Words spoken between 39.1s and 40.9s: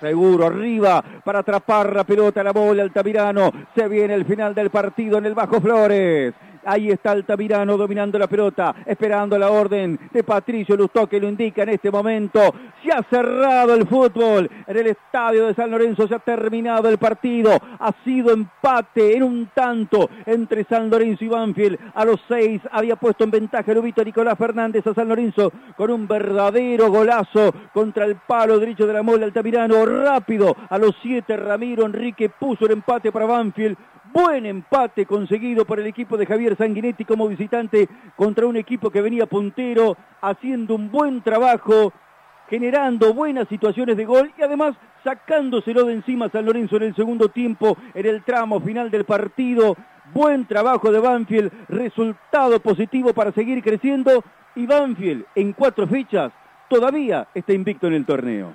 puntero, haciendo un